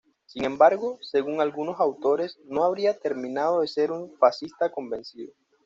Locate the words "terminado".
2.97-3.61